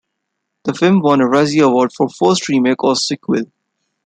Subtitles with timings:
[0.63, 3.43] The film won a Razzie Award for Worst Remake or Sequel.